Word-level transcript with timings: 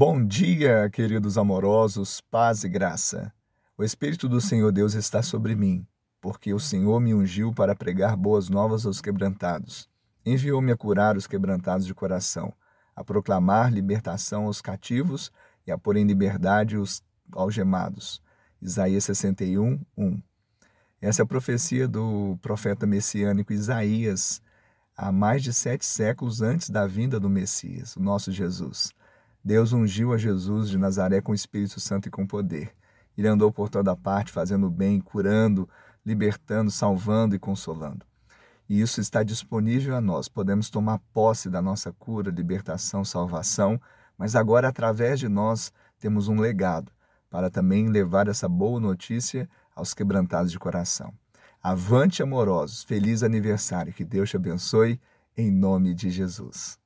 Bom 0.00 0.24
dia, 0.24 0.88
queridos 0.90 1.36
amorosos, 1.36 2.20
paz 2.20 2.62
e 2.62 2.68
graça. 2.68 3.32
O 3.76 3.82
Espírito 3.82 4.28
do 4.28 4.40
Senhor 4.40 4.70
Deus 4.70 4.94
está 4.94 5.24
sobre 5.24 5.56
mim, 5.56 5.84
porque 6.20 6.54
o 6.54 6.60
Senhor 6.60 7.00
me 7.00 7.12
ungiu 7.12 7.52
para 7.52 7.74
pregar 7.74 8.16
boas 8.16 8.48
novas 8.48 8.86
aos 8.86 9.00
quebrantados. 9.00 9.88
Enviou-me 10.24 10.70
a 10.70 10.76
curar 10.76 11.16
os 11.16 11.26
quebrantados 11.26 11.84
de 11.84 11.92
coração, 11.94 12.54
a 12.94 13.02
proclamar 13.02 13.72
libertação 13.72 14.44
aos 14.44 14.60
cativos 14.60 15.32
e 15.66 15.72
a 15.72 15.76
pôr 15.76 15.96
em 15.96 16.06
liberdade 16.06 16.76
os 16.76 17.02
algemados. 17.32 18.22
Isaías 18.62 19.02
61, 19.02 19.80
1. 19.96 20.22
Essa 21.02 21.22
é 21.22 21.24
a 21.24 21.26
profecia 21.26 21.88
do 21.88 22.38
profeta 22.40 22.86
messiânico 22.86 23.52
Isaías, 23.52 24.40
há 24.96 25.10
mais 25.10 25.42
de 25.42 25.52
sete 25.52 25.84
séculos 25.84 26.40
antes 26.40 26.70
da 26.70 26.86
vinda 26.86 27.18
do 27.18 27.28
Messias, 27.28 27.96
o 27.96 28.00
nosso 28.00 28.30
Jesus. 28.30 28.96
Deus 29.48 29.72
ungiu 29.72 30.12
a 30.12 30.18
Jesus 30.18 30.68
de 30.68 30.76
Nazaré 30.76 31.22
com 31.22 31.32
o 31.32 31.34
Espírito 31.34 31.80
Santo 31.80 32.06
e 32.06 32.10
com 32.10 32.26
poder. 32.26 32.70
Ele 33.16 33.26
andou 33.26 33.50
por 33.50 33.70
toda 33.70 33.96
parte, 33.96 34.30
fazendo 34.30 34.68
bem, 34.68 35.00
curando, 35.00 35.66
libertando, 36.04 36.70
salvando 36.70 37.34
e 37.34 37.38
consolando. 37.38 38.04
E 38.68 38.78
isso 38.78 39.00
está 39.00 39.22
disponível 39.22 39.96
a 39.96 40.02
nós. 40.02 40.28
Podemos 40.28 40.68
tomar 40.68 40.98
posse 41.14 41.48
da 41.48 41.62
nossa 41.62 41.90
cura, 41.94 42.30
libertação, 42.30 43.06
salvação, 43.06 43.80
mas 44.18 44.36
agora, 44.36 44.68
através 44.68 45.18
de 45.18 45.30
nós, 45.30 45.72
temos 45.98 46.28
um 46.28 46.38
legado 46.38 46.92
para 47.30 47.48
também 47.48 47.88
levar 47.88 48.28
essa 48.28 48.50
boa 48.50 48.78
notícia 48.78 49.48
aos 49.74 49.94
quebrantados 49.94 50.52
de 50.52 50.58
coração. 50.58 51.10
Avante, 51.62 52.22
amorosos, 52.22 52.84
feliz 52.84 53.22
aniversário, 53.22 53.94
que 53.94 54.04
Deus 54.04 54.28
te 54.28 54.36
abençoe, 54.36 55.00
em 55.34 55.50
nome 55.50 55.94
de 55.94 56.10
Jesus. 56.10 56.78